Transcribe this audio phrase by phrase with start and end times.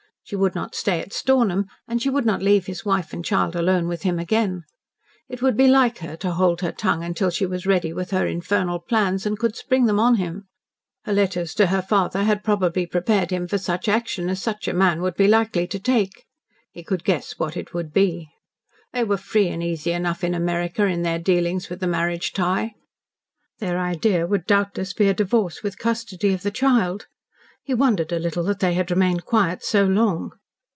[0.23, 3.53] She would not stay at Stornham and she would not leave his wife and child
[3.53, 4.63] alone with him again.
[5.27, 8.25] It would be like her to hold her tongue until she was ready with her
[8.25, 10.47] infernal plans and could spring them on him.
[11.03, 14.73] Her letters to her father had probably prepared him for such action as such a
[14.73, 16.23] man would be likely to take.
[16.71, 18.29] He could guess what it would be.
[18.93, 22.75] They were free and easy enough in America in their dealings with the marriage tie.
[23.59, 27.07] Their idea would doubtless be a divorce with custody of the child.
[27.63, 30.31] He wondered a little that they had remained quiet so long.